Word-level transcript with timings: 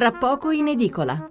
tra 0.00 0.12
poco 0.12 0.50
in 0.50 0.66
edicola. 0.66 1.28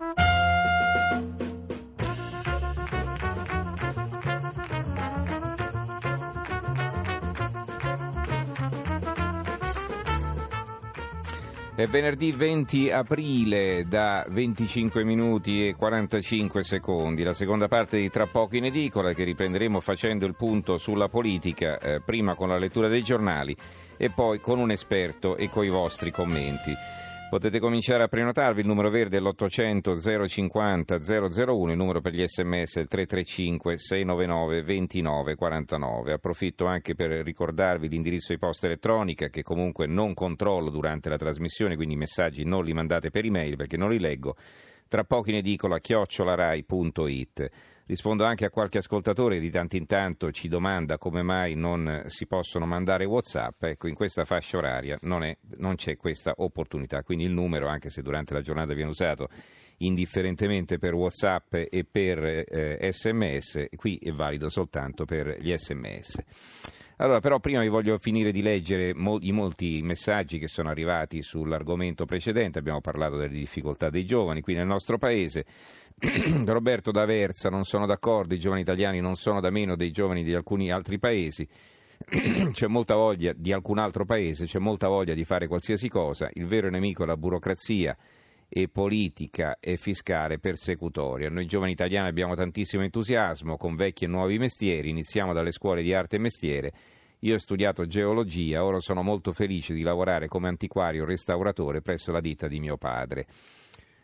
È 11.73 11.87
venerdì 11.87 12.31
20 12.31 12.91
aprile 12.91 13.85
da 13.87 14.23
25 14.29 15.03
minuti 15.03 15.67
e 15.67 15.73
45 15.73 16.63
secondi, 16.63 17.23
la 17.23 17.33
seconda 17.33 17.67
parte 17.67 17.97
di 17.97 18.09
Tra 18.11 18.27
poco 18.27 18.55
in 18.55 18.65
edicola 18.65 19.13
che 19.13 19.23
riprenderemo 19.23 19.79
facendo 19.79 20.27
il 20.27 20.35
punto 20.35 20.77
sulla 20.77 21.09
politica, 21.09 21.79
eh, 21.79 22.01
prima 22.01 22.35
con 22.35 22.49
la 22.49 22.59
lettura 22.59 22.87
dei 22.87 23.01
giornali 23.01 23.57
e 23.97 24.11
poi 24.11 24.39
con 24.39 24.59
un 24.59 24.69
esperto 24.69 25.37
e 25.37 25.49
con 25.49 25.65
i 25.65 25.69
vostri 25.69 26.11
commenti. 26.11 27.07
Potete 27.29 27.59
cominciare 27.59 28.01
a 28.01 28.07
prenotarvi, 28.07 28.61
il 28.61 28.65
numero 28.65 28.89
verde 28.89 29.17
è 29.17 29.19
l'800 29.19 30.27
050 30.27 30.97
001, 30.97 31.69
il 31.69 31.77
numero 31.77 32.01
per 32.01 32.11
gli 32.11 32.25
sms 32.25 32.77
è 32.77 32.79
il 32.79 32.87
335 32.87 33.77
699 33.77 34.63
2949. 34.63 36.13
Approfitto 36.13 36.65
anche 36.65 36.95
per 36.95 37.11
ricordarvi 37.11 37.87
l'indirizzo 37.87 38.33
di 38.33 38.39
posta 38.39 38.65
elettronica 38.65 39.27
che 39.27 39.43
comunque 39.43 39.85
non 39.85 40.15
controllo 40.15 40.71
durante 40.71 41.07
la 41.07 41.17
trasmissione, 41.17 41.75
quindi 41.75 41.93
i 41.93 41.97
messaggi 41.97 42.43
non 42.45 42.65
li 42.65 42.73
mandate 42.73 43.11
per 43.11 43.25
email 43.25 43.55
perché 43.57 43.77
non 43.77 43.91
li 43.91 43.99
leggo. 43.99 44.35
Tra 44.87 45.03
poco 45.03 45.29
in 45.29 45.35
edicola 45.35 45.77
chiocciolarai.it. 45.77 47.49
Rispondo 47.89 48.23
anche 48.23 48.45
a 48.45 48.51
qualche 48.51 48.77
ascoltatore 48.77 49.37
che 49.37 49.41
di 49.41 49.49
tanto 49.49 49.75
in 49.75 49.87
tanto 49.87 50.31
ci 50.31 50.47
domanda 50.47 50.99
come 50.99 51.23
mai 51.23 51.55
non 51.55 52.03
si 52.05 52.27
possono 52.27 52.67
mandare 52.67 53.03
WhatsApp. 53.05 53.63
Ecco, 53.63 53.87
in 53.87 53.95
questa 53.95 54.25
fascia 54.25 54.57
oraria 54.57 54.95
non, 55.01 55.23
è, 55.23 55.35
non 55.57 55.73
c'è 55.73 55.97
questa 55.97 56.35
opportunità. 56.37 57.01
Quindi 57.01 57.23
il 57.23 57.31
numero, 57.31 57.67
anche 57.67 57.89
se 57.89 58.03
durante 58.03 58.35
la 58.35 58.41
giornata 58.41 58.75
viene 58.75 58.91
usato 58.91 59.27
indifferentemente 59.77 60.77
per 60.77 60.93
WhatsApp 60.93 61.55
e 61.55 61.83
per 61.89 62.23
eh, 62.23 62.91
sms, 62.91 63.69
qui 63.75 63.97
è 63.97 64.11
valido 64.11 64.49
soltanto 64.49 65.05
per 65.05 65.37
gli 65.39 65.51
sms. 65.51 66.23
Allora, 67.01 67.21
però, 67.21 67.39
prima 67.39 67.61
vi 67.61 67.69
voglio 67.69 67.97
finire 67.97 68.33
di 68.33 68.41
leggere 68.41 68.93
mo- 68.93 69.19
i 69.21 69.31
molti 69.31 69.81
messaggi 69.81 70.37
che 70.37 70.49
sono 70.49 70.67
arrivati 70.67 71.21
sull'argomento 71.21 72.03
precedente. 72.03 72.59
Abbiamo 72.59 72.81
parlato 72.81 73.15
delle 73.15 73.37
difficoltà 73.37 73.89
dei 73.89 74.05
giovani 74.05 74.41
qui 74.41 74.53
nel 74.53 74.67
nostro 74.67 74.97
paese. 74.97 75.45
Roberto 76.45 76.91
D'Aversa, 76.91 77.49
non 77.49 77.63
sono 77.63 77.85
d'accordo, 77.85 78.33
i 78.33 78.39
giovani 78.39 78.61
italiani 78.61 78.99
non 78.99 79.15
sono 79.15 79.39
da 79.39 79.49
meno 79.49 79.77
dei 79.77 79.91
giovani 79.91 80.25
di 80.25 80.33
alcuni 80.33 80.71
altri 80.71 80.99
paesi. 80.99 81.47
c'è 82.51 82.67
molta 82.67 82.95
voglia 82.95 83.31
di 83.33 83.53
alcun 83.53 83.77
altro 83.77 84.03
paese, 84.03 84.45
c'è 84.45 84.59
molta 84.59 84.89
voglia 84.89 85.13
di 85.13 85.23
fare 85.23 85.47
qualsiasi 85.47 85.87
cosa. 85.87 86.29
Il 86.33 86.47
vero 86.47 86.69
nemico 86.69 87.03
è 87.03 87.05
la 87.05 87.15
burocrazia 87.15 87.95
e 88.49 88.67
politica 88.67 89.57
e 89.59 89.77
fiscale 89.77 90.39
persecutoria. 90.39 91.29
Noi 91.29 91.45
giovani 91.45 91.71
italiani 91.71 92.07
abbiamo 92.07 92.33
tantissimo 92.33 92.83
entusiasmo 92.83 93.57
con 93.57 93.75
vecchi 93.75 94.05
e 94.05 94.07
nuovi 94.07 94.39
mestieri, 94.39 94.89
iniziamo 94.89 95.33
dalle 95.33 95.51
scuole 95.51 95.83
di 95.83 95.93
arte 95.93 96.15
e 96.15 96.19
mestiere. 96.19 96.73
Io 97.19 97.35
ho 97.35 97.39
studiato 97.39 97.85
geologia, 97.85 98.63
ora 98.63 98.79
sono 98.79 99.03
molto 99.03 99.33
felice 99.33 99.73
di 99.73 99.83
lavorare 99.83 100.27
come 100.27 100.47
antiquario 100.47 101.05
restauratore 101.05 101.81
presso 101.81 102.11
la 102.11 102.21
ditta 102.21 102.47
di 102.47 102.59
mio 102.59 102.77
padre. 102.77 103.27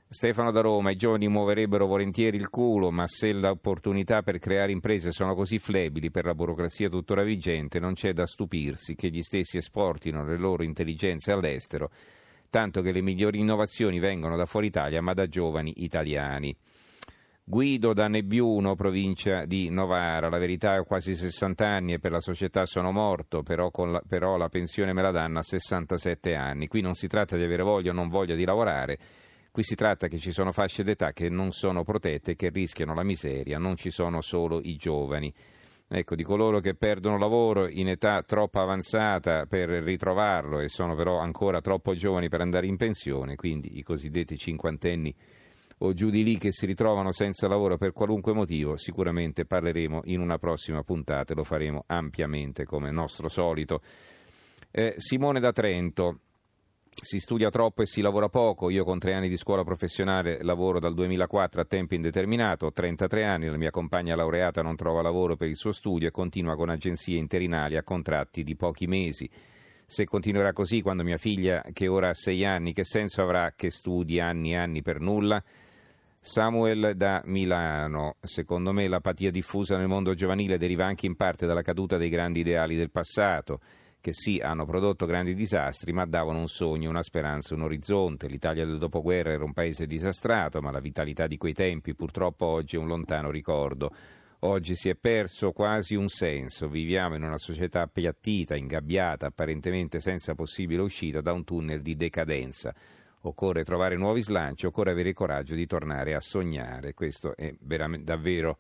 Stefano 0.07 0.51
da 0.51 0.61
Roma, 0.61 0.91
i 0.91 0.95
giovani 0.95 1.27
muoverebbero 1.27 1.88
volentieri 1.88 2.38
il 2.38 2.49
culo, 2.49 2.91
ma 2.91 3.07
se 3.07 3.33
le 3.33 3.47
opportunità 3.47 4.21
per 4.21 4.38
creare 4.38 4.71
imprese 4.71 5.11
sono 5.11 5.33
così 5.33 5.57
flebili 5.57 6.11
per 6.11 6.25
la 6.25 6.35
burocrazia 6.35 6.89
tuttora 6.89 7.23
vigente, 7.23 7.79
non 7.79 7.93
c'è 7.93 8.13
da 8.13 8.27
stupirsi 8.27 8.93
che 8.93 9.09
gli 9.09 9.21
stessi 9.21 9.57
esportino 9.57 10.23
le 10.23 10.38
loro 10.38 10.63
intelligenze 10.63 11.31
all'estero 11.31 11.89
tanto 12.55 12.81
che 12.81 12.93
le 12.93 13.01
migliori 13.01 13.39
innovazioni 13.39 13.99
vengono 13.99 14.37
da 14.37 14.45
fuori 14.45 14.67
Italia, 14.67 15.01
ma 15.01 15.13
da 15.13 15.27
giovani 15.27 15.73
italiani. 15.83 16.55
Guido 17.43 17.91
da 17.91 18.07
Nebbiuno, 18.07 18.75
provincia 18.75 19.43
di 19.43 19.67
Novara. 19.67 20.29
La 20.29 20.37
verità 20.37 20.79
ho 20.79 20.85
quasi 20.85 21.15
60 21.15 21.67
anni 21.67 21.91
e 21.91 21.99
per 21.99 22.11
la 22.11 22.21
società 22.21 22.65
sono 22.65 22.94
morto, 22.94 23.44
però, 23.44 23.69
la, 23.83 24.01
però 24.07 24.38
la 24.38 24.47
pensione 24.47 24.94
me 24.94 25.01
la 25.01 25.11
danno 25.11 25.39
a 25.39 25.44
67 25.44 26.33
anni. 26.33 26.67
Qui 26.67 26.79
non 26.79 26.94
si 26.94 27.09
tratta 27.09 27.35
di 27.35 27.44
avere 27.44 27.61
voglia 27.61 27.91
o 27.91 27.94
non 27.94 28.07
voglia 28.07 28.35
di 28.35 28.45
lavorare, 28.45 28.99
qui 29.51 29.61
si 29.61 29.75
tratta 29.75 30.07
che 30.07 30.17
ci 30.17 30.31
sono 30.31 30.53
fasce 30.53 30.83
d'età 30.83 31.11
che 31.11 31.27
non 31.27 31.51
sono 31.51 31.83
protette 31.83 32.31
e 32.31 32.35
che 32.38 32.47
rischiano 32.47 32.94
la 32.94 33.03
miseria, 33.03 33.57
non 33.57 33.75
ci 33.75 33.89
sono 33.89 34.21
solo 34.21 34.61
i 34.63 34.77
giovani. 34.77 35.33
Ecco, 35.88 36.16
di 36.16 36.23
coloro 36.23 36.59
che 36.59 36.73
perdono 36.73 37.19
lavoro 37.19 37.69
in 37.69 37.90
età 37.90 38.23
troppo 38.23 38.59
avanzata 38.59 39.46
per 39.46 39.69
ritrovarlo 39.69 40.59
e 40.59 40.68
sono 40.68 40.96
però 40.96 41.19
ancora 41.19 41.62
troppo 41.62 41.94
giovani 41.94 42.28
per 42.28 42.41
andare 42.41 42.66
in 42.66 42.75
pensione, 42.75 43.35
quindi 43.35 43.78
i 43.78 43.84
cosiddetti 43.84 44.35
cinquantenni 44.35 45.13
o 45.79 45.94
giù 45.94 46.09
di 46.09 46.24
lì 46.24 46.38
che 46.38 46.51
si 46.51 46.66
ritrovano 46.66 47.12
senza 47.12 47.47
lavoro 47.47 47.78
per 47.78 47.91
qualunque 47.91 48.34
motivo, 48.34 48.78
sicuramente 48.78 49.45
parleremo 49.45 50.01
in 50.06 50.22
una 50.22 50.40
prossima 50.40 50.81
puntata 50.81 51.34
e 51.34 51.35
lo 51.35 51.44
faremo 51.44 51.84
ampiamente 51.85 52.66
come 52.66 52.90
nostro 52.90 53.28
solito. 53.28 53.81
Eh, 54.72 54.95
Simone 54.97 55.40
da 55.40 55.51
Trento, 55.51 56.19
si 57.01 57.19
studia 57.19 57.50
troppo 57.50 57.81
e 57.81 57.85
si 57.85 58.01
lavora 58.01 58.29
poco. 58.29 58.69
Io 58.69 58.83
con 58.83 59.00
tre 59.00 59.13
anni 59.13 59.29
di 59.29 59.38
scuola 59.38 59.63
professionale 59.63 60.41
lavoro 60.44 60.79
dal 60.79 60.94
2004 60.94 61.61
a 61.61 61.66
tempo 61.66 61.94
indeterminato, 61.94 62.67
ho 62.67 62.72
33 62.72 63.23
anni, 63.25 63.47
la 63.47 63.57
mia 63.57 63.72
compagna 63.72 64.16
laureata 64.16 64.61
non 64.61 64.75
trova 64.75 65.01
lavoro 65.01 65.35
per 65.35 65.47
il 65.47 65.56
suo 65.56 65.72
studio 65.72 66.07
e 66.07 66.11
continua 66.11 66.56
con 66.56 66.69
agenzie 66.69 67.17
interinali 67.17 67.78
a 67.78 67.83
contratti 67.83 68.44
di 68.44 68.56
pochi 68.56 68.88
mesi. 68.88 69.29
Se 69.88 70.06
continuerà 70.06 70.51
così 70.51 70.81
quando 70.81 71.03
mia 71.03 71.17
figlia, 71.17 71.63
che 71.72 71.88
ora 71.88 72.09
ha 72.09 72.13
sei 72.13 72.44
anni, 72.44 72.73
che 72.73 72.83
senso 72.83 73.22
avrà 73.22 73.53
che 73.56 73.69
studi 73.69 74.19
anni 74.19 74.53
e 74.53 74.57
anni 74.57 74.81
per 74.81 75.00
nulla? 75.00 75.44
Samuel 76.19 76.94
da 76.95 77.22
Milano. 77.25 78.16
Secondo 78.19 78.72
me 78.72 78.88
l'apatia 78.88 79.29
diffusa 79.29 79.77
nel 79.77 79.88
mondo 79.88 80.16
giovanile 80.16 80.57
deriva 80.57 80.85
anche 80.85 81.06
in 81.06 81.16
parte 81.16 81.45
dalla 81.45 81.62
caduta 81.62 81.97
dei 81.97 82.09
grandi 82.09 82.39
ideali 82.39 82.75
del 82.75 82.89
passato 82.89 83.59
che 84.05 84.13
sì, 84.13 84.38
hanno 84.38 84.67
prodotto 84.67 85.07
grandi 85.07 85.33
disastri, 85.33 85.91
ma 85.91 86.05
davano 86.05 86.38
un 86.38 86.47
sogno, 86.47 86.91
una 86.91 87.01
speranza, 87.01 87.55
un 87.55 87.63
orizzonte. 87.63 88.27
L'Italia 88.27 88.63
del 88.63 88.77
dopoguerra 88.77 89.31
era 89.31 89.43
un 89.43 89.51
paese 89.51 89.88
disastrato, 89.88 90.61
ma 90.61 90.69
la 90.69 90.79
vitalità 90.79 91.25
di 91.25 91.38
quei 91.38 91.53
tempi 91.53 91.95
purtroppo 91.95 92.45
oggi 92.45 92.75
è 92.75 92.79
un 92.79 92.85
lontano 92.85 93.31
ricordo. 93.31 93.91
Oggi 94.41 94.75
si 94.75 94.89
è 94.89 94.95
perso 94.95 95.53
quasi 95.53 95.95
un 95.95 96.07
senso, 96.07 96.67
viviamo 96.67 97.15
in 97.15 97.23
una 97.23 97.39
società 97.39 97.81
appiattita, 97.81 98.55
ingabbiata, 98.55 99.25
apparentemente 99.25 99.99
senza 99.99 100.35
possibile 100.35 100.83
uscita 100.83 101.21
da 101.21 101.33
un 101.33 101.44
tunnel 101.44 101.81
di 101.81 101.95
decadenza. 101.95 102.75
Occorre 103.21 103.63
trovare 103.63 103.95
nuovi 103.95 104.21
slanci, 104.21 104.67
occorre 104.67 104.91
avere 104.91 105.09
il 105.09 105.15
coraggio 105.15 105.55
di 105.55 105.65
tornare 105.65 106.13
a 106.13 106.19
sognare. 106.19 106.94
Questo 106.94 107.35
è 107.35 107.55
davvero 108.03 108.59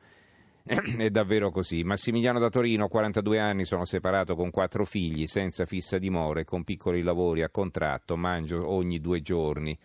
è 0.97 1.09
davvero 1.11 1.51
così. 1.51 1.83
Massimiliano 1.83 2.39
da 2.39 2.49
Torino, 2.49 2.87
42 2.87 3.39
anni, 3.39 3.65
sono 3.65 3.85
separato 3.85 4.35
con 4.35 4.49
quattro 4.49 4.83
figli, 4.83 5.27
senza 5.27 5.65
fissa 5.65 5.99
dimora 5.99 6.39
e 6.39 6.43
con 6.43 6.63
piccoli 6.63 7.03
lavori 7.03 7.43
a 7.43 7.49
contratto, 7.49 8.17
mangio 8.17 8.67
ogni 8.67 8.99
due 8.99 9.21
giorni. 9.21 9.77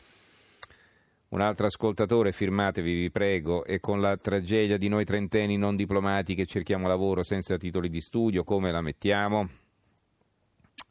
Un 1.28 1.40
altro 1.42 1.66
ascoltatore, 1.66 2.32
firmatevi 2.32 2.94
vi 2.94 3.10
prego, 3.10 3.64
e 3.64 3.78
con 3.78 4.00
la 4.00 4.16
tragedia 4.16 4.78
di 4.78 4.88
noi 4.88 5.04
trentenni 5.04 5.58
non 5.58 5.76
diplomati 5.76 6.34
che 6.34 6.46
cerchiamo 6.46 6.88
lavoro 6.88 7.22
senza 7.22 7.58
titoli 7.58 7.90
di 7.90 8.00
studio, 8.00 8.42
come 8.42 8.72
la 8.72 8.80
mettiamo? 8.80 9.48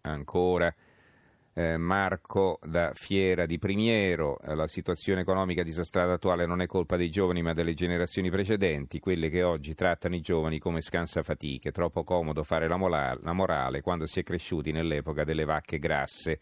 Ancora 0.02 0.74
eh, 1.60 1.76
Marco 1.76 2.58
da 2.64 2.92
Fiera 2.94 3.46
di 3.46 3.60
Primiero, 3.60 4.40
eh, 4.40 4.56
la 4.56 4.66
situazione 4.66 5.22
economica 5.22 5.62
disastrata 5.62 6.14
attuale 6.14 6.46
non 6.46 6.62
è 6.62 6.68
colpa 6.68 6.96
dei 6.96 7.10
giovani 7.10 7.42
ma 7.42 7.52
delle 7.52 7.74
generazioni 7.74 8.30
precedenti, 8.30 9.00
quelle 9.00 9.30
che 9.30 9.44
oggi 9.44 9.76
trattano 9.76 10.16
i 10.16 10.22
giovani 10.22 10.58
come 10.58 10.80
scansafatiche, 10.80 11.74
troppo 11.74 12.06
comodo 12.06 12.44
fare 12.44 12.70
la, 12.70 12.78
mola- 12.78 13.18
la 13.22 13.34
morale 13.34 13.82
quando 13.82 14.06
si 14.06 14.22
è 14.22 14.24
cresciuti 14.24 14.72
nell'epoca 14.72 15.26
delle 15.26 15.44
vacche 15.44 15.80
grasse. 15.80 16.40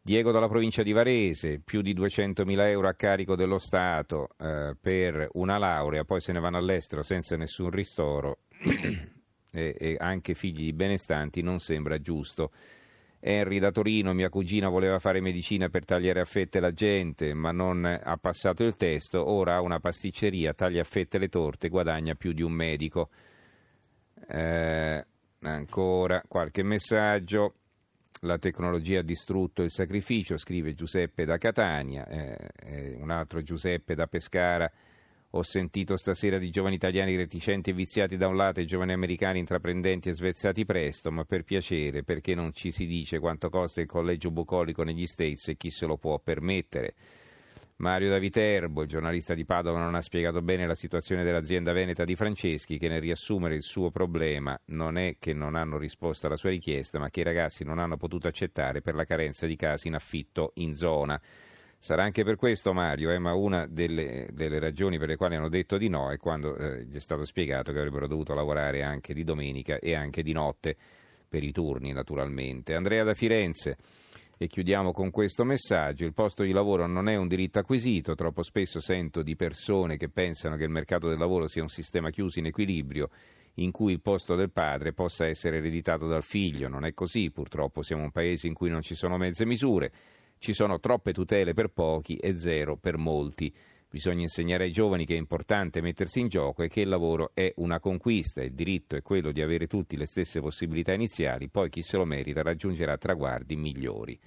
Diego 0.00 0.30
dalla 0.30 0.48
provincia 0.48 0.84
di 0.84 0.92
Varese, 0.92 1.58
più 1.58 1.82
di 1.82 1.92
200.000 1.92 2.68
euro 2.68 2.86
a 2.86 2.94
carico 2.94 3.34
dello 3.34 3.58
Stato 3.58 4.28
eh, 4.38 4.76
per 4.80 5.30
una 5.32 5.58
laurea, 5.58 6.04
poi 6.04 6.20
se 6.20 6.30
ne 6.30 6.38
vanno 6.38 6.58
all'estero 6.58 7.02
senza 7.02 7.36
nessun 7.36 7.70
ristoro 7.70 8.38
e, 9.50 9.74
e 9.76 9.96
anche 9.98 10.34
figli 10.34 10.62
di 10.62 10.72
benestanti, 10.72 11.42
non 11.42 11.58
sembra 11.58 12.00
giusto. 12.00 12.52
Henry 13.20 13.58
da 13.58 13.70
Torino, 13.70 14.14
mia 14.14 14.30
cugina 14.30 14.68
voleva 14.68 14.98
fare 14.98 15.20
medicina 15.20 15.68
per 15.68 15.84
tagliare 15.84 16.20
a 16.20 16.24
fette 16.24 16.58
la 16.58 16.72
gente, 16.72 17.34
ma 17.34 17.52
non 17.52 17.84
ha 17.84 18.16
passato 18.16 18.64
il 18.64 18.76
testo, 18.76 19.28
ora 19.30 19.56
ha 19.56 19.60
una 19.60 19.78
pasticceria, 19.78 20.54
taglia 20.54 20.80
a 20.80 20.84
fette 20.84 21.18
le 21.18 21.28
torte, 21.28 21.68
guadagna 21.68 22.14
più 22.14 22.32
di 22.32 22.42
un 22.42 22.52
medico. 22.52 23.10
Eh, 24.26 25.04
ancora 25.42 26.22
qualche 26.26 26.62
messaggio. 26.62 27.54
La 28.24 28.38
tecnologia 28.38 29.00
ha 29.00 29.02
distrutto 29.02 29.62
il 29.62 29.70
sacrificio, 29.70 30.36
scrive 30.36 30.74
Giuseppe 30.74 31.24
da 31.24 31.38
Catania, 31.38 32.06
eh, 32.06 32.96
un 32.98 33.10
altro 33.10 33.40
Giuseppe 33.42 33.94
da 33.94 34.06
Pescara 34.06 34.70
ho 35.32 35.42
sentito 35.42 35.96
stasera 35.96 36.38
di 36.38 36.50
giovani 36.50 36.74
italiani 36.74 37.14
reticenti 37.14 37.70
e 37.70 37.72
viziati 37.72 38.16
da 38.16 38.26
un 38.26 38.36
lato 38.36 38.60
e 38.60 38.64
giovani 38.64 38.92
americani 38.92 39.38
intraprendenti 39.38 40.08
e 40.08 40.12
svezzati 40.12 40.64
presto, 40.64 41.12
ma 41.12 41.24
per 41.24 41.44
piacere, 41.44 42.02
perché 42.02 42.34
non 42.34 42.52
ci 42.52 42.72
si 42.72 42.84
dice 42.84 43.20
quanto 43.20 43.48
costa 43.48 43.80
il 43.80 43.86
collegio 43.86 44.32
bucolico 44.32 44.82
negli 44.82 45.06
States 45.06 45.48
e 45.48 45.56
chi 45.56 45.70
se 45.70 45.86
lo 45.86 45.98
può 45.98 46.18
permettere. 46.18 46.94
Mario 47.76 48.10
da 48.10 48.18
Viterbo, 48.18 48.82
il 48.82 48.88
giornalista 48.88 49.32
di 49.32 49.46
Padova, 49.46 49.78
non 49.78 49.94
ha 49.94 50.02
spiegato 50.02 50.42
bene 50.42 50.66
la 50.66 50.74
situazione 50.74 51.24
dell'azienda 51.24 51.72
veneta 51.72 52.04
di 52.04 52.14
Franceschi, 52.14 52.76
che 52.76 52.88
nel 52.88 53.00
riassumere 53.00 53.54
il 53.54 53.62
suo 53.62 53.90
problema 53.90 54.60
non 54.66 54.98
è 54.98 55.16
che 55.18 55.32
non 55.32 55.54
hanno 55.54 55.78
risposto 55.78 56.26
alla 56.26 56.36
sua 56.36 56.50
richiesta, 56.50 56.98
ma 56.98 57.08
che 57.08 57.20
i 57.20 57.24
ragazzi 57.24 57.64
non 57.64 57.78
hanno 57.78 57.96
potuto 57.96 58.28
accettare 58.28 58.82
per 58.82 58.94
la 58.94 59.04
carenza 59.04 59.46
di 59.46 59.56
casi 59.56 59.88
in 59.88 59.94
affitto 59.94 60.50
in 60.56 60.74
zona. 60.74 61.18
Sarà 61.82 62.02
anche 62.02 62.24
per 62.24 62.36
questo 62.36 62.74
Mario, 62.74 63.10
eh, 63.10 63.18
ma 63.18 63.32
una 63.32 63.66
delle, 63.66 64.28
delle, 64.34 64.58
ragioni 64.58 64.98
per 64.98 65.08
le 65.08 65.16
quali 65.16 65.36
hanno 65.36 65.48
detto 65.48 65.78
di 65.78 65.88
no 65.88 66.10
è 66.10 66.18
quando 66.18 66.54
eh, 66.54 66.84
gli 66.84 66.94
è 66.94 67.00
stato 67.00 67.24
spiegato 67.24 67.72
che 67.72 67.78
avrebbero 67.78 68.06
dovuto 68.06 68.34
lavorare 68.34 68.82
anche 68.82 69.14
di 69.14 69.24
domenica 69.24 69.78
e 69.78 69.94
anche 69.94 70.22
di 70.22 70.32
notte, 70.32 70.76
per 71.26 71.42
i 71.42 71.52
turni 71.52 71.92
naturalmente. 71.92 72.74
Andrea 72.74 73.02
da 73.02 73.14
Firenze. 73.14 73.78
E 74.36 74.46
chiudiamo 74.46 74.92
con 74.92 75.10
questo 75.10 75.42
messaggio. 75.42 76.04
Il 76.04 76.12
posto 76.12 76.42
di 76.42 76.52
lavoro 76.52 76.86
non 76.86 77.08
è 77.08 77.16
un 77.16 77.28
diritto 77.28 77.58
acquisito. 77.58 78.14
Troppo 78.14 78.42
spesso 78.42 78.78
sento 78.80 79.22
di 79.22 79.34
persone 79.34 79.96
che 79.96 80.10
pensano 80.10 80.56
che 80.56 80.64
il 80.64 80.70
mercato 80.70 81.08
del 81.08 81.18
lavoro 81.18 81.46
sia 81.46 81.62
un 81.62 81.68
sistema 81.68 82.10
chiuso 82.10 82.40
in 82.40 82.46
equilibrio 82.46 83.08
in 83.54 83.70
cui 83.70 83.92
il 83.92 84.00
posto 84.02 84.34
del 84.34 84.50
padre 84.50 84.92
possa 84.92 85.26
essere 85.26 85.58
ereditato 85.58 86.06
dal 86.06 86.22
figlio. 86.22 86.68
Non 86.68 86.84
è 86.84 86.92
così, 86.92 87.30
purtroppo 87.30 87.82
siamo 87.82 88.02
un 88.02 88.10
paese 88.10 88.48
in 88.48 88.54
cui 88.54 88.68
non 88.68 88.82
ci 88.82 88.94
sono 88.94 89.16
mezze 89.16 89.46
misure, 89.46 89.92
ci 90.40 90.54
sono 90.54 90.80
troppe 90.80 91.12
tutele 91.12 91.52
per 91.52 91.68
pochi 91.68 92.16
e 92.16 92.34
zero 92.34 92.76
per 92.76 92.96
molti. 92.96 93.54
Bisogna 93.90 94.22
insegnare 94.22 94.64
ai 94.64 94.72
giovani 94.72 95.04
che 95.04 95.14
è 95.14 95.18
importante 95.18 95.82
mettersi 95.82 96.20
in 96.20 96.28
gioco 96.28 96.62
e 96.62 96.68
che 96.68 96.80
il 96.80 96.88
lavoro 96.88 97.32
è 97.34 97.52
una 97.56 97.78
conquista, 97.78 98.42
il 98.42 98.54
diritto 98.54 98.96
è 98.96 99.02
quello 99.02 99.32
di 99.32 99.42
avere 99.42 99.66
tutti 99.66 99.98
le 99.98 100.06
stesse 100.06 100.40
possibilità 100.40 100.94
iniziali, 100.94 101.48
poi 101.48 101.68
chi 101.68 101.82
se 101.82 101.98
lo 101.98 102.06
merita 102.06 102.40
raggiungerà 102.42 102.96
traguardi 102.96 103.54
migliori. 103.56 104.18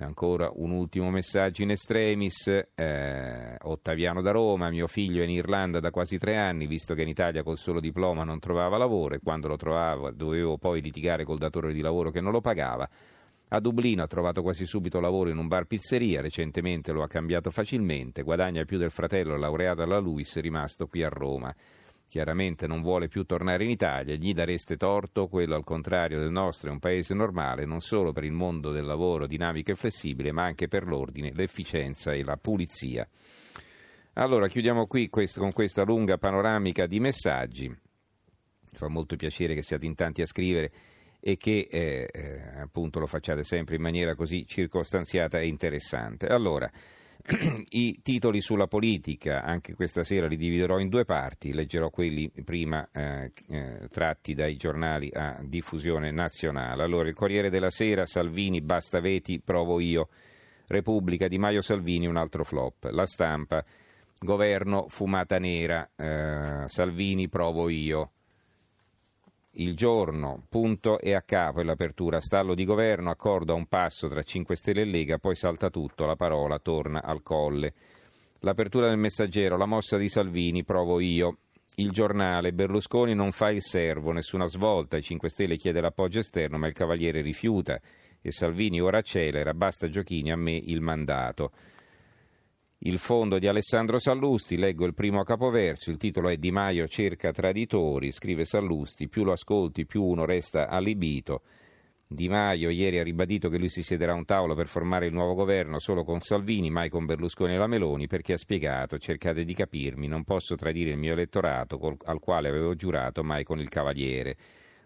Ancora 0.00 0.48
un 0.54 0.70
ultimo 0.70 1.10
messaggio 1.10 1.62
in 1.62 1.72
estremis. 1.72 2.46
Eh, 2.74 3.56
Ottaviano 3.60 4.22
da 4.22 4.30
Roma, 4.30 4.70
mio 4.70 4.86
figlio 4.86 5.22
è 5.22 5.24
in 5.24 5.30
Irlanda 5.30 5.80
da 5.80 5.90
quasi 5.90 6.16
tre 6.16 6.36
anni, 6.36 6.68
visto 6.68 6.94
che 6.94 7.02
in 7.02 7.08
Italia 7.08 7.42
col 7.42 7.58
solo 7.58 7.80
diploma 7.80 8.22
non 8.22 8.38
trovava 8.38 8.78
lavoro 8.78 9.16
e 9.16 9.20
quando 9.20 9.48
lo 9.48 9.56
trovava 9.56 10.12
dovevo 10.12 10.56
poi 10.56 10.80
litigare 10.80 11.24
col 11.24 11.38
datore 11.38 11.72
di 11.72 11.80
lavoro 11.80 12.12
che 12.12 12.20
non 12.20 12.30
lo 12.30 12.40
pagava. 12.40 12.88
A 13.50 13.60
Dublino 13.60 14.02
ha 14.02 14.06
trovato 14.06 14.42
quasi 14.42 14.66
subito 14.66 15.00
lavoro 15.00 15.30
in 15.30 15.38
un 15.38 15.48
bar 15.48 15.64
pizzeria, 15.64 16.20
recentemente 16.20 16.92
lo 16.92 17.02
ha 17.02 17.08
cambiato 17.08 17.50
facilmente, 17.50 18.22
guadagna 18.22 18.64
più 18.64 18.78
del 18.78 18.90
fratello 18.90 19.36
laureato 19.36 19.82
alla 19.82 19.98
LUIS 19.98 20.38
rimasto 20.40 20.86
qui 20.86 21.02
a 21.02 21.08
Roma 21.08 21.54
chiaramente 22.08 22.66
non 22.66 22.80
vuole 22.80 23.06
più 23.06 23.24
tornare 23.24 23.64
in 23.64 23.70
Italia, 23.70 24.14
gli 24.14 24.32
dareste 24.32 24.76
torto, 24.76 25.28
quello 25.28 25.54
al 25.54 25.64
contrario 25.64 26.18
del 26.18 26.30
nostro 26.30 26.70
è 26.70 26.72
un 26.72 26.78
paese 26.78 27.14
normale 27.14 27.66
non 27.66 27.80
solo 27.80 28.12
per 28.12 28.24
il 28.24 28.32
mondo 28.32 28.72
del 28.72 28.84
lavoro 28.84 29.26
dinamico 29.26 29.72
e 29.72 29.76
flessibile, 29.76 30.32
ma 30.32 30.44
anche 30.44 30.68
per 30.68 30.86
l'ordine, 30.86 31.32
l'efficienza 31.34 32.12
e 32.12 32.24
la 32.24 32.36
pulizia. 32.36 33.06
Allora 34.14 34.48
chiudiamo 34.48 34.86
qui 34.86 35.08
questo, 35.10 35.40
con 35.40 35.52
questa 35.52 35.84
lunga 35.84 36.16
panoramica 36.16 36.86
di 36.86 36.98
messaggi. 36.98 37.68
Mi 37.68 37.76
fa 38.72 38.88
molto 38.88 39.14
piacere 39.14 39.54
che 39.54 39.62
siate 39.62 39.86
in 39.86 39.94
tanti 39.94 40.22
a 40.22 40.26
scrivere 40.26 40.72
e 41.20 41.36
che 41.36 41.68
eh, 41.70 42.08
eh, 42.12 42.60
appunto 42.60 42.98
lo 42.98 43.06
facciate 43.06 43.44
sempre 43.44 43.76
in 43.76 43.82
maniera 43.82 44.14
così 44.14 44.46
circostanziata 44.46 45.38
e 45.38 45.46
interessante. 45.46 46.26
Allora, 46.26 46.70
I 47.70 48.00
titoli 48.02 48.40
sulla 48.40 48.66
politica, 48.66 49.42
anche 49.42 49.74
questa 49.74 50.04
sera 50.04 50.26
li 50.26 50.36
dividerò 50.36 50.78
in 50.78 50.88
due 50.88 51.04
parti, 51.04 51.52
leggerò 51.52 51.90
quelli 51.90 52.30
prima 52.44 52.88
eh, 52.90 53.32
eh, 53.48 53.88
tratti 53.90 54.34
dai 54.34 54.56
giornali 54.56 55.10
a 55.12 55.38
diffusione 55.42 56.10
nazionale. 56.10 56.82
Allora, 56.82 57.08
il 57.08 57.14
Corriere 57.14 57.50
della 57.50 57.70
Sera, 57.70 58.06
Salvini, 58.06 58.60
basta 58.60 59.00
veti, 59.00 59.40
provo 59.40 59.80
io. 59.80 60.08
Repubblica, 60.68 61.28
Di 61.28 61.38
Maio 61.38 61.60
Salvini, 61.60 62.06
un 62.06 62.16
altro 62.16 62.44
flop. 62.44 62.88
La 62.90 63.06
stampa, 63.06 63.64
governo, 64.18 64.86
fumata 64.88 65.38
nera, 65.38 65.90
eh, 65.96 66.66
Salvini, 66.66 67.28
provo 67.28 67.68
io 67.68 68.12
il 69.52 69.74
giorno, 69.74 70.44
punto 70.48 70.98
e 70.98 71.14
a 71.14 71.22
capo 71.22 71.60
è 71.60 71.64
l'apertura, 71.64 72.20
stallo 72.20 72.54
di 72.54 72.64
governo, 72.64 73.10
accordo 73.10 73.52
a 73.52 73.56
un 73.56 73.66
passo 73.66 74.08
tra 74.08 74.22
5 74.22 74.54
Stelle 74.54 74.82
e 74.82 74.84
Lega, 74.84 75.18
poi 75.18 75.34
salta 75.34 75.70
tutto, 75.70 76.06
la 76.06 76.16
parola 76.16 76.58
torna 76.58 77.02
al 77.02 77.22
colle. 77.22 77.74
L'apertura 78.40 78.88
del 78.88 78.98
messaggero, 78.98 79.56
la 79.56 79.66
mossa 79.66 79.96
di 79.96 80.08
Salvini, 80.08 80.64
provo 80.64 81.00
io. 81.00 81.38
Il 81.76 81.90
giornale, 81.90 82.52
Berlusconi 82.52 83.14
non 83.14 83.32
fa 83.32 83.50
il 83.50 83.62
servo, 83.62 84.12
nessuna 84.12 84.46
svolta, 84.46 84.96
i 84.96 85.02
5 85.02 85.28
Stelle 85.28 85.56
chiede 85.56 85.80
l'appoggio 85.80 86.18
esterno 86.18 86.58
ma 86.58 86.66
il 86.66 86.72
Cavaliere 86.72 87.20
rifiuta 87.20 87.80
e 88.20 88.32
Salvini 88.32 88.80
ora 88.80 88.98
accelera, 88.98 89.54
basta 89.54 89.88
giochini 89.88 90.30
a 90.30 90.36
me 90.36 90.52
il 90.56 90.80
mandato. 90.80 91.52
Il 92.82 92.98
fondo 92.98 93.40
di 93.40 93.48
Alessandro 93.48 93.98
Sallusti, 93.98 94.56
leggo 94.56 94.86
il 94.86 94.94
primo 94.94 95.24
capoverso, 95.24 95.90
il 95.90 95.96
titolo 95.96 96.28
è 96.28 96.36
Di 96.36 96.52
Maio 96.52 96.86
cerca 96.86 97.32
traditori, 97.32 98.12
scrive 98.12 98.44
Sallusti, 98.44 99.08
più 99.08 99.24
lo 99.24 99.32
ascolti 99.32 99.84
più 99.84 100.04
uno 100.04 100.24
resta 100.24 100.68
allibito. 100.68 101.42
Di 102.06 102.28
Maio 102.28 102.70
ieri 102.70 103.00
ha 103.00 103.02
ribadito 103.02 103.48
che 103.48 103.58
lui 103.58 103.68
si 103.68 103.82
siederà 103.82 104.12
a 104.12 104.14
un 104.14 104.24
tavolo 104.24 104.54
per 104.54 104.68
formare 104.68 105.06
il 105.06 105.12
nuovo 105.12 105.34
governo 105.34 105.80
solo 105.80 106.04
con 106.04 106.20
Salvini, 106.20 106.70
mai 106.70 106.88
con 106.88 107.04
Berlusconi 107.04 107.54
e 107.54 107.58
la 107.58 107.66
Meloni, 107.66 108.06
perché 108.06 108.34
ha 108.34 108.38
spiegato, 108.38 108.96
cercate 108.96 109.44
di 109.44 109.54
capirmi, 109.54 110.06
non 110.06 110.22
posso 110.22 110.54
tradire 110.54 110.90
il 110.90 110.98
mio 110.98 111.14
elettorato 111.14 111.78
col, 111.78 111.96
al 112.04 112.20
quale 112.20 112.48
avevo 112.48 112.76
giurato 112.76 113.24
mai 113.24 113.42
con 113.42 113.58
il 113.58 113.68
Cavaliere. 113.68 114.36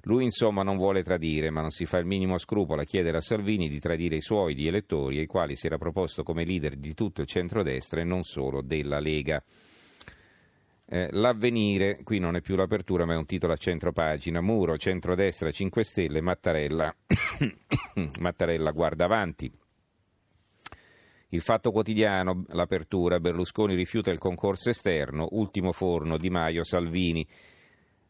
Lui 0.03 0.25
insomma 0.25 0.63
non 0.63 0.77
vuole 0.77 1.05
tradire, 1.05 1.51
ma 1.51 1.61
non 1.61 1.71
si 1.71 1.87
fa 1.87 1.99
il 1.99 2.07
minimo 2.07 2.37
scrupolo 2.37 2.81
a 2.81 2.85
chiedere 2.85 3.19
a 3.19 3.21
Salvini 3.21 3.69
di 3.69 3.79
tradire 3.79 4.17
i 4.17 4.21
suoi 4.21 4.55
di 4.55 4.67
elettori, 4.67 5.19
ai 5.19 5.27
quali 5.27 5.55
si 5.55 5.67
era 5.67 5.79
proposto 5.79 6.25
come 6.25 6.45
leader 6.45 6.77
di 6.77 6.93
tutto 6.95 7.21
il 7.21 7.29
centrodestra 7.29 8.01
e 8.01 8.05
non 8.05 8.25
solo 8.25 8.63
della 8.63 8.99
Lega. 8.99 9.43
Eh, 10.85 11.09
l'avvenire, 11.13 12.01
qui 12.03 12.19
non 12.19 12.37
è 12.37 12.41
più 12.41 12.57
l'apertura 12.57 13.07
ma 13.07 13.15
è 13.15 13.17
un 13.17 13.27
titolo 13.27 13.53
a 13.53 13.57
centro 13.57 13.93
pagina, 13.93 14.41
Muro, 14.41 14.77
centrodestra, 14.77 15.51
5 15.51 15.85
Stelle, 15.85 16.21
Mattarella, 16.21 16.95
Mattarella 18.19 18.73
guarda 18.73 19.05
avanti. 19.05 19.51
Il 21.29 21.41
fatto 21.41 21.71
quotidiano, 21.71 22.45
l'apertura, 22.49 23.21
Berlusconi 23.21 23.75
rifiuta 23.75 24.11
il 24.11 24.19
concorso 24.19 24.69
esterno, 24.69 25.29
ultimo 25.31 25.73
forno, 25.73 26.19
Di 26.19 26.29
Maio, 26.29 26.63
Salvini. 26.63 27.27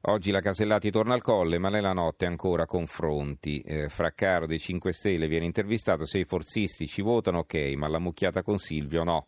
Oggi 0.06 0.32
la 0.32 0.40
Casellati 0.40 0.90
torna 0.90 1.14
al 1.14 1.22
colle, 1.22 1.58
ma 1.58 1.69
nella 1.69 1.93
notte 1.93 2.26
ancora 2.26 2.66
confronti. 2.66 3.60
Eh, 3.60 3.88
Fraccaro 3.88 4.46
dei 4.46 4.58
5 4.58 4.93
Stelle 4.93 5.28
viene 5.28 5.44
intervistato, 5.44 6.06
se 6.06 6.19
i 6.19 6.25
forzisti 6.25 6.88
ci 6.88 7.02
votano 7.02 7.38
ok, 7.40 7.54
ma 7.76 7.87
la 7.87 8.00
mucchiata 8.00 8.43
con 8.43 8.58
Silvio 8.58 9.04
no. 9.04 9.26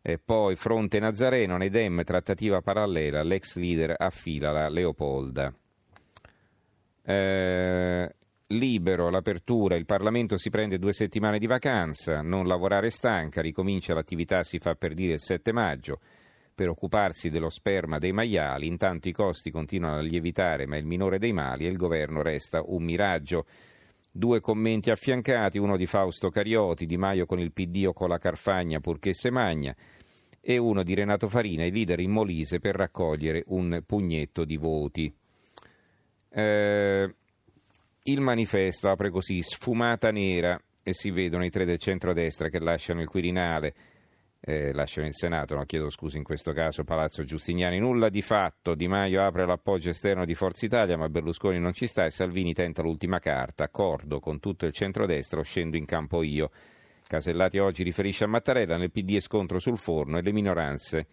E 0.00 0.18
poi 0.18 0.56
fronte 0.56 0.98
Nazareno, 0.98 1.58
nei 1.58 1.68
Dem, 1.68 2.04
trattativa 2.04 2.62
parallela, 2.62 3.22
l'ex 3.22 3.56
leader 3.56 3.94
affila 3.98 4.50
la 4.50 4.68
Leopolda. 4.70 5.52
Eh, 7.02 8.14
libero, 8.46 9.10
l'apertura, 9.10 9.76
il 9.76 9.84
Parlamento 9.84 10.38
si 10.38 10.48
prende 10.48 10.78
due 10.78 10.94
settimane 10.94 11.38
di 11.38 11.46
vacanza, 11.46 12.22
non 12.22 12.46
lavorare 12.46 12.88
stanca, 12.88 13.42
ricomincia 13.42 13.92
l'attività 13.92 14.42
si 14.42 14.58
fa 14.58 14.74
per 14.74 14.94
dire 14.94 15.14
il 15.14 15.20
7 15.20 15.52
maggio 15.52 16.00
per 16.56 16.70
occuparsi 16.70 17.28
dello 17.28 17.50
sperma 17.50 17.98
dei 17.98 18.12
maiali, 18.12 18.66
intanto 18.66 19.08
i 19.08 19.12
costi 19.12 19.50
continuano 19.50 19.98
a 19.98 20.02
lievitare 20.02 20.66
ma 20.66 20.78
il 20.78 20.86
minore 20.86 21.18
dei 21.18 21.34
mali 21.34 21.66
e 21.66 21.68
il 21.68 21.76
governo 21.76 22.22
resta 22.22 22.62
un 22.64 22.82
miraggio. 22.82 23.44
Due 24.10 24.40
commenti 24.40 24.90
affiancati, 24.90 25.58
uno 25.58 25.76
di 25.76 25.84
Fausto 25.84 26.30
Carioti, 26.30 26.86
Di 26.86 26.96
Maio 26.96 27.26
con 27.26 27.38
il 27.38 27.52
PD 27.52 27.84
o 27.86 27.92
con 27.92 28.08
la 28.08 28.16
Carfagna 28.16 28.80
purché 28.80 29.12
se 29.12 29.30
magna, 29.30 29.76
e 30.40 30.56
uno 30.56 30.82
di 30.82 30.94
Renato 30.94 31.28
Farina, 31.28 31.66
il 31.66 31.74
leader 31.74 32.00
in 32.00 32.12
Molise, 32.12 32.58
per 32.58 32.74
raccogliere 32.74 33.44
un 33.48 33.82
pugnetto 33.84 34.46
di 34.46 34.56
voti. 34.56 35.14
Eh, 36.30 37.14
il 38.04 38.20
manifesto 38.20 38.88
apre 38.88 39.10
così, 39.10 39.42
sfumata 39.42 40.10
nera, 40.10 40.58
e 40.82 40.94
si 40.94 41.10
vedono 41.10 41.44
i 41.44 41.50
tre 41.50 41.66
del 41.66 41.78
centro-destra 41.78 42.48
che 42.48 42.60
lasciano 42.60 43.02
il 43.02 43.08
Quirinale 43.08 43.74
eh, 44.40 44.72
lasciano 44.72 45.06
il 45.06 45.14
Senato, 45.14 45.54
no, 45.54 45.64
chiedo 45.64 45.90
scusa 45.90 46.16
in 46.16 46.22
questo 46.22 46.52
caso 46.52 46.84
Palazzo 46.84 47.24
Giustiniani, 47.24 47.78
nulla 47.78 48.08
di 48.08 48.22
fatto, 48.22 48.74
Di 48.74 48.86
Maio 48.86 49.24
apre 49.24 49.46
l'appoggio 49.46 49.90
esterno 49.90 50.24
di 50.24 50.34
Forza 50.34 50.66
Italia 50.66 50.96
ma 50.96 51.08
Berlusconi 51.08 51.58
non 51.58 51.72
ci 51.72 51.86
sta 51.86 52.04
e 52.04 52.10
Salvini 52.10 52.52
tenta 52.52 52.82
l'ultima 52.82 53.18
carta, 53.18 53.64
accordo 53.64 54.20
con 54.20 54.38
tutto 54.38 54.66
il 54.66 54.72
centrodestra, 54.72 55.42
scendo 55.42 55.76
in 55.76 55.84
campo 55.84 56.22
io. 56.22 56.50
Casellati 57.06 57.58
oggi 57.58 57.82
riferisce 57.82 58.24
a 58.24 58.28
Mattarella, 58.28 58.76
nel 58.76 58.90
PD 58.90 59.16
è 59.16 59.20
scontro 59.20 59.58
sul 59.58 59.78
forno 59.78 60.18
e 60.18 60.22
le 60.22 60.32
minoranze 60.32 61.06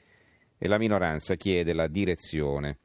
e 0.57 0.67
la 0.67 0.77
minoranza 0.77 1.35
chiede 1.35 1.73
la 1.73 1.87
direzione. 1.87 2.77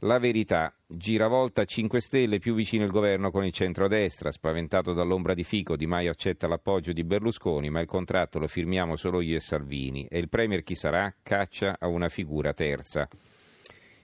La 0.00 0.18
verità. 0.18 0.74
Giravolta 0.86 1.64
5 1.64 2.00
Stelle 2.02 2.38
più 2.38 2.54
vicino 2.54 2.84
il 2.84 2.90
governo 2.90 3.30
con 3.30 3.46
il 3.46 3.52
centrodestra. 3.52 4.30
Spaventato 4.30 4.92
dall'ombra 4.92 5.32
di 5.32 5.42
Fico, 5.42 5.74
Di 5.74 5.86
Maio 5.86 6.10
accetta 6.10 6.46
l'appoggio 6.46 6.92
di 6.92 7.02
Berlusconi, 7.02 7.70
ma 7.70 7.80
il 7.80 7.86
contratto 7.86 8.38
lo 8.38 8.46
firmiamo 8.46 8.94
solo 8.94 9.22
io 9.22 9.36
e 9.36 9.40
Salvini. 9.40 10.06
E 10.06 10.18
il 10.18 10.28
Premier 10.28 10.62
chi 10.62 10.74
sarà? 10.74 11.14
Caccia 11.22 11.76
a 11.80 11.86
una 11.86 12.10
figura 12.10 12.52
terza. 12.52 13.08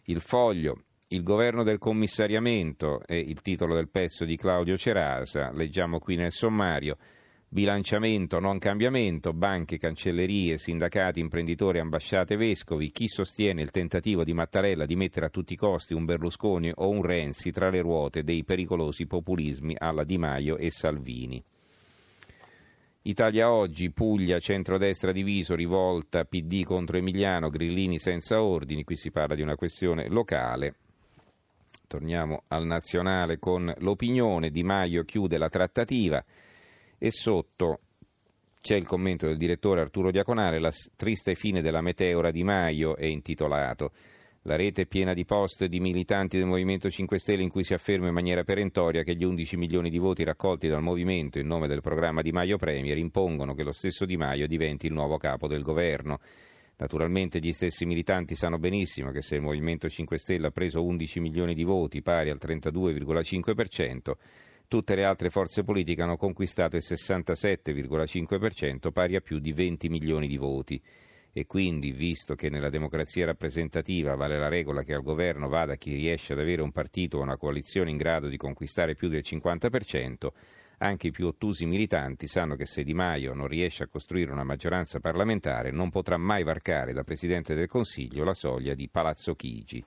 Il 0.04 0.20
foglio. 0.22 0.84
Il 1.08 1.22
governo 1.22 1.62
del 1.62 1.76
commissariamento 1.76 3.02
è 3.04 3.12
il 3.12 3.42
titolo 3.42 3.74
del 3.74 3.90
pezzo 3.90 4.24
di 4.24 4.34
Claudio 4.34 4.78
Cerasa. 4.78 5.52
Leggiamo 5.52 5.98
qui 5.98 6.16
nel 6.16 6.32
sommario. 6.32 6.96
Bilanciamento, 7.54 8.40
non 8.40 8.58
cambiamento, 8.58 9.34
banche, 9.34 9.76
cancellerie, 9.76 10.56
sindacati, 10.56 11.20
imprenditori, 11.20 11.80
ambasciate, 11.80 12.36
vescovi, 12.36 12.90
chi 12.90 13.08
sostiene 13.08 13.60
il 13.60 13.70
tentativo 13.70 14.24
di 14.24 14.32
Mattarella 14.32 14.86
di 14.86 14.96
mettere 14.96 15.26
a 15.26 15.28
tutti 15.28 15.52
i 15.52 15.56
costi 15.56 15.92
un 15.92 16.06
Berlusconi 16.06 16.72
o 16.74 16.88
un 16.88 17.02
Renzi 17.02 17.50
tra 17.50 17.68
le 17.68 17.82
ruote 17.82 18.22
dei 18.22 18.42
pericolosi 18.42 19.06
populismi 19.06 19.74
alla 19.76 20.02
Di 20.02 20.16
Maio 20.16 20.56
e 20.56 20.70
Salvini. 20.70 21.44
Italia 23.02 23.52
Oggi, 23.52 23.90
Puglia, 23.90 24.38
centrodestra 24.38 25.12
diviso, 25.12 25.54
rivolta 25.54 26.24
PD 26.24 26.64
contro 26.64 26.96
Emiliano, 26.96 27.50
Grillini 27.50 27.98
senza 27.98 28.42
ordini, 28.42 28.82
qui 28.82 28.96
si 28.96 29.10
parla 29.10 29.34
di 29.34 29.42
una 29.42 29.56
questione 29.56 30.08
locale. 30.08 30.76
Torniamo 31.86 32.44
al 32.48 32.64
nazionale 32.64 33.38
con 33.38 33.70
l'opinione, 33.80 34.48
Di 34.48 34.62
Maio 34.62 35.04
chiude 35.04 35.36
la 35.36 35.50
trattativa 35.50 36.24
e 37.04 37.10
sotto 37.10 37.80
c'è 38.60 38.76
il 38.76 38.86
commento 38.86 39.26
del 39.26 39.36
direttore 39.36 39.80
Arturo 39.80 40.12
Diaconale, 40.12 40.60
la 40.60 40.70
triste 40.94 41.34
fine 41.34 41.60
della 41.60 41.80
meteora 41.80 42.30
di 42.30 42.44
Maio 42.44 42.94
è 42.94 43.06
intitolato. 43.06 43.90
La 44.42 44.54
rete 44.54 44.82
è 44.82 44.86
piena 44.86 45.12
di 45.12 45.24
post 45.24 45.64
di 45.64 45.80
militanti 45.80 46.36
del 46.36 46.46
Movimento 46.46 46.88
5 46.88 47.18
Stelle 47.18 47.42
in 47.42 47.48
cui 47.48 47.64
si 47.64 47.74
afferma 47.74 48.06
in 48.06 48.14
maniera 48.14 48.44
perentoria 48.44 49.02
che 49.02 49.16
gli 49.16 49.24
11 49.24 49.56
milioni 49.56 49.90
di 49.90 49.98
voti 49.98 50.22
raccolti 50.22 50.68
dal 50.68 50.80
Movimento 50.80 51.40
in 51.40 51.48
nome 51.48 51.66
del 51.66 51.80
programma 51.80 52.22
Di 52.22 52.30
Maio 52.30 52.56
Premier 52.56 52.96
impongono 52.96 53.54
che 53.54 53.64
lo 53.64 53.72
stesso 53.72 54.04
Di 54.04 54.16
Maio 54.16 54.46
diventi 54.46 54.86
il 54.86 54.92
nuovo 54.92 55.16
capo 55.16 55.48
del 55.48 55.62
governo. 55.62 56.20
Naturalmente 56.76 57.40
gli 57.40 57.50
stessi 57.50 57.84
militanti 57.84 58.36
sanno 58.36 58.58
benissimo 58.58 59.10
che 59.10 59.22
se 59.22 59.34
il 59.34 59.42
Movimento 59.42 59.88
5 59.88 60.18
Stelle 60.18 60.46
ha 60.46 60.52
preso 60.52 60.84
11 60.84 61.18
milioni 61.18 61.54
di 61.54 61.64
voti, 61.64 62.00
pari 62.00 62.30
al 62.30 62.38
32,5%, 62.40 64.12
Tutte 64.72 64.94
le 64.94 65.04
altre 65.04 65.28
forze 65.28 65.64
politiche 65.64 66.00
hanno 66.00 66.16
conquistato 66.16 66.76
il 66.76 66.82
67,5%, 66.82 68.90
pari 68.90 69.16
a 69.16 69.20
più 69.20 69.38
di 69.38 69.52
20 69.52 69.90
milioni 69.90 70.26
di 70.26 70.38
voti. 70.38 70.82
E 71.30 71.44
quindi, 71.44 71.92
visto 71.92 72.34
che 72.34 72.48
nella 72.48 72.70
democrazia 72.70 73.26
rappresentativa 73.26 74.14
vale 74.14 74.38
la 74.38 74.48
regola 74.48 74.82
che 74.82 74.94
al 74.94 75.02
governo 75.02 75.50
vada 75.50 75.74
chi 75.74 75.92
riesce 75.92 76.32
ad 76.32 76.38
avere 76.38 76.62
un 76.62 76.72
partito 76.72 77.18
o 77.18 77.20
una 77.20 77.36
coalizione 77.36 77.90
in 77.90 77.98
grado 77.98 78.28
di 78.28 78.38
conquistare 78.38 78.94
più 78.94 79.10
del 79.10 79.22
50%, 79.22 80.28
anche 80.78 81.08
i 81.08 81.12
più 81.12 81.26
ottusi 81.26 81.66
militanti 81.66 82.26
sanno 82.26 82.56
che 82.56 82.64
se 82.64 82.82
Di 82.82 82.94
Maio 82.94 83.34
non 83.34 83.48
riesce 83.48 83.82
a 83.82 83.88
costruire 83.88 84.32
una 84.32 84.42
maggioranza 84.42 85.00
parlamentare 85.00 85.70
non 85.70 85.90
potrà 85.90 86.16
mai 86.16 86.44
varcare 86.44 86.94
da 86.94 87.04
Presidente 87.04 87.54
del 87.54 87.68
Consiglio 87.68 88.24
la 88.24 88.32
soglia 88.32 88.72
di 88.72 88.88
Palazzo 88.88 89.34
Chigi. 89.34 89.84